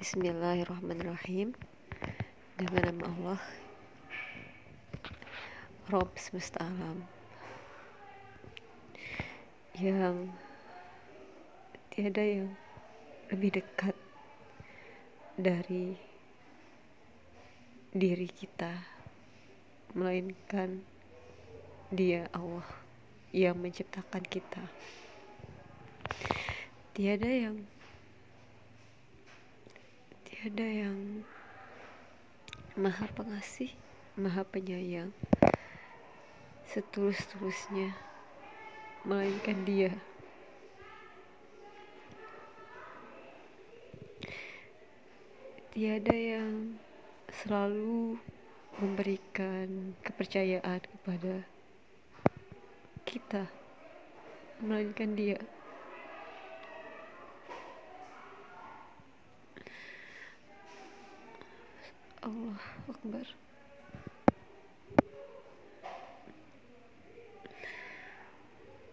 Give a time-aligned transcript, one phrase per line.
[0.00, 1.52] Bismillahirrahmanirrahim.
[2.56, 3.42] Dengan nama Allah?
[5.92, 7.04] Rob semesta alam.
[9.76, 10.32] Yang
[11.92, 12.48] Tiada yang
[13.28, 13.92] Lebih dekat
[15.36, 16.00] Dari
[17.92, 18.80] Diri kita
[19.92, 20.80] Melainkan
[21.92, 22.64] Dia Allah
[23.36, 24.64] Yang menciptakan kita.
[26.96, 27.68] Tiada yang
[30.40, 31.20] Tiada yang
[32.72, 33.76] maha pengasih,
[34.16, 35.12] maha penyayang,
[36.64, 37.92] setulus-tulusnya,
[39.04, 39.92] melainkan dia.
[45.76, 46.80] Tiada yang
[47.44, 48.16] selalu
[48.80, 51.44] memberikan kepercayaan kepada
[53.04, 53.44] kita,
[54.64, 55.59] melainkan dia.
[62.20, 63.24] Allah Akbar.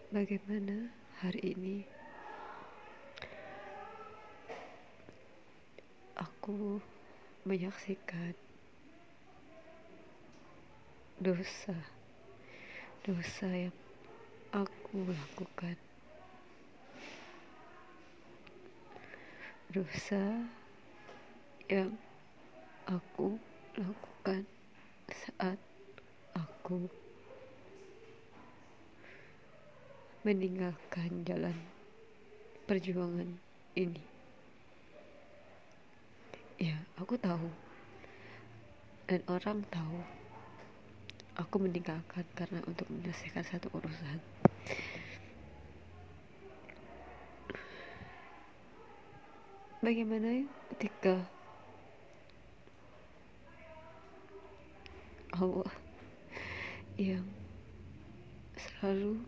[0.08, 0.88] Bagaimana
[1.20, 1.76] hari ini?
[6.16, 6.80] Aku
[7.44, 8.32] menyaksikan
[11.20, 11.76] Dosa
[13.04, 13.76] Dosa yang
[14.56, 15.76] aku lakukan.
[19.68, 20.48] Dosa
[21.68, 22.07] yang
[22.88, 23.36] aku
[23.76, 24.48] lakukan
[25.12, 25.60] saat
[26.32, 26.88] aku
[30.24, 31.52] meninggalkan jalan
[32.64, 33.28] perjuangan
[33.76, 34.00] ini.
[36.56, 37.48] Ya, aku tahu.
[39.08, 40.00] Dan orang tahu.
[41.38, 44.18] Aku meninggalkan karena untuk menyelesaikan satu urusan.
[49.78, 50.42] Bagaimana
[50.74, 51.22] ketika
[55.38, 55.72] Allah.
[56.98, 57.26] Yang
[58.58, 59.22] selalu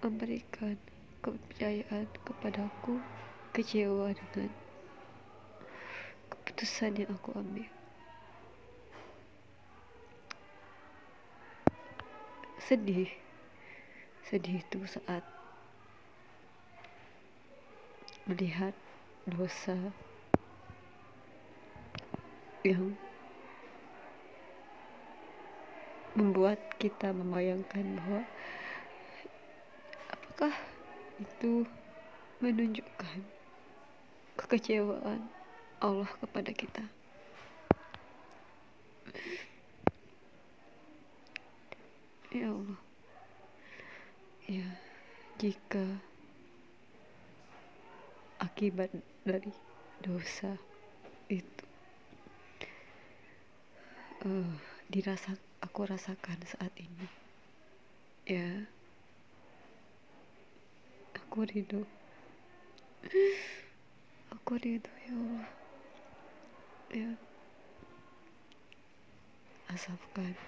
[0.00, 0.80] memberikan
[1.20, 3.00] kepercayaan kepadaku
[3.52, 4.48] kecewa dengan
[6.32, 7.68] keputusan yang aku ambil.
[12.64, 13.12] Sedih.
[14.26, 15.22] Sedih itu saat
[18.26, 18.74] melihat
[19.30, 19.78] dosa
[22.66, 22.98] yang
[26.16, 28.22] membuat kita membayangkan bahwa
[30.08, 30.54] apakah
[31.20, 31.68] itu
[32.40, 33.20] menunjukkan
[34.40, 35.28] kekecewaan
[35.80, 36.84] Allah kepada kita.
[42.32, 42.80] Ya Allah.
[44.46, 44.68] Ya,
[45.36, 45.84] jika
[48.40, 48.92] akibat
[49.24, 49.50] dari
[50.04, 50.54] dosa
[51.26, 51.64] itu
[54.22, 54.52] uh,
[54.92, 57.10] dirasakan aku rasakan saat ini.
[58.22, 58.70] Ya.
[61.18, 61.82] Aku rindu.
[64.30, 65.50] Aku rindu ya Allah.
[66.94, 67.10] Ya.
[69.74, 70.38] Asalkan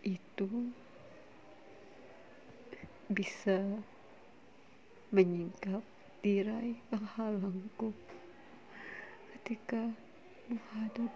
[0.00, 0.72] itu
[3.12, 3.60] bisa
[5.12, 5.84] menyingkap
[6.24, 7.92] tirai penghalangku
[9.36, 9.92] ketika
[10.48, 11.12] menghadap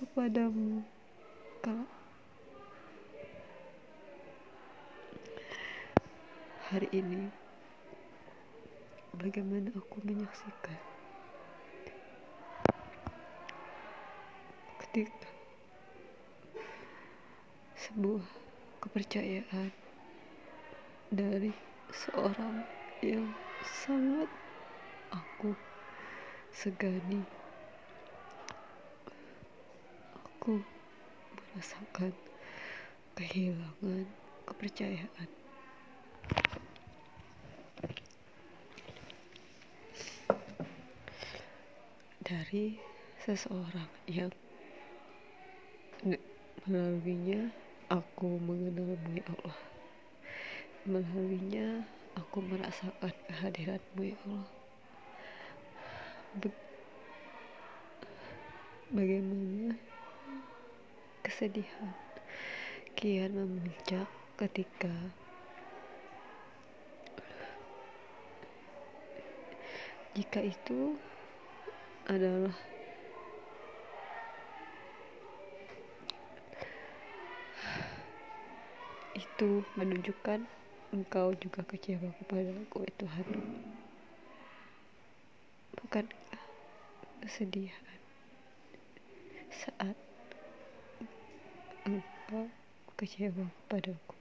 [0.00, 0.80] kepadamu.
[1.60, 2.03] Kalau
[6.74, 7.30] hari ini
[9.14, 10.74] bagaimana aku menyaksikan
[14.82, 15.30] ketika
[17.78, 18.26] sebuah
[18.82, 19.70] kepercayaan
[21.14, 21.54] dari
[21.94, 22.66] seorang
[23.06, 23.30] yang
[23.62, 24.26] sangat
[25.14, 25.54] aku
[26.50, 27.22] segani.
[30.26, 30.58] Aku
[31.38, 32.10] merasakan
[33.14, 34.10] kehilangan
[34.42, 35.30] kepercayaan
[42.44, 42.76] dari
[43.24, 43.88] seseorang.
[44.04, 44.36] Yang
[46.68, 47.48] melaluinya
[47.88, 49.58] aku mengenalmu ya Allah.
[50.84, 51.88] Melaluinya
[52.20, 54.46] aku merasakan kehadiratmu ya Allah.
[56.36, 56.52] Be
[58.92, 59.80] bagaimana
[61.24, 61.96] kesedihan
[62.92, 64.04] kian memuncak
[64.36, 64.92] ketika
[70.12, 71.00] jika itu
[72.04, 72.52] adalah
[79.16, 80.44] itu menunjukkan
[80.92, 83.26] engkau juga kecewa kepada aku itu Tuhan.
[85.80, 86.04] Bukan
[87.24, 88.00] kesedihan.
[89.48, 89.96] Saat
[91.88, 92.52] engkau
[93.00, 94.14] kecewa padaku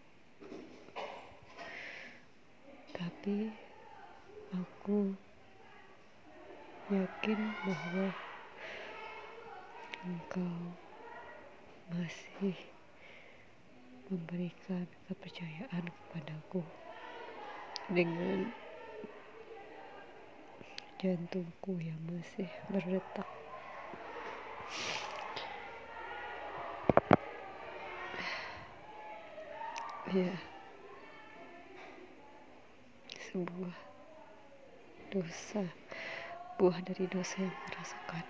[2.94, 3.50] tapi
[4.54, 5.16] aku
[6.92, 8.12] yakin bahwa
[10.04, 10.76] engkau
[11.96, 12.60] masih
[14.12, 16.60] memberikan kepercayaan kepadaku
[17.88, 18.52] dengan
[21.00, 23.28] jantungku yang masih berdetak.
[30.12, 30.36] Ya,
[33.32, 33.74] sebuah
[35.10, 35.66] dosa,
[36.64, 38.24] buah dari dosa yang merasakan.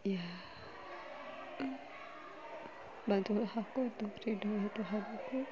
[0.00, 0.24] Ya,
[3.04, 5.44] bantulah aku untuk ridho ya Tuhanku.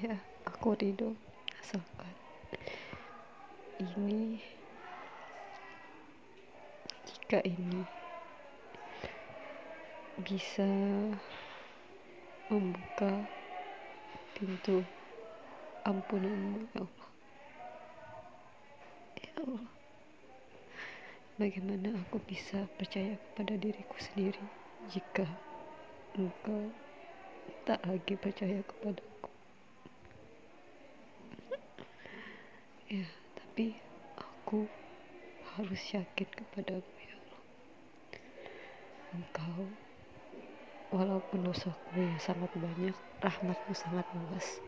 [0.00, 0.16] ya
[0.48, 1.12] aku ridho
[1.60, 2.16] asalkan
[3.76, 4.40] ini
[7.04, 7.84] jika ini
[10.16, 10.72] bisa
[12.48, 13.28] membuka
[14.32, 14.88] pintu
[15.82, 17.08] ampunanmu ya Allah.
[19.18, 19.66] Ya Allah.
[21.40, 24.44] Bagaimana aku bisa percaya kepada diriku sendiri
[24.92, 25.26] jika
[26.14, 26.70] engkau
[27.66, 29.30] tak lagi percaya kepadaku?
[32.92, 33.74] Ya tapi
[34.14, 34.68] aku
[35.56, 37.42] harus yakin kepadamu ya Allah.
[39.18, 39.58] Engkau
[40.92, 42.94] walaupun dosaku yang sangat banyak
[43.24, 44.60] rahmatmu sangat luas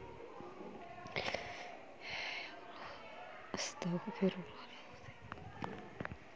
[3.54, 4.66] astagfirullah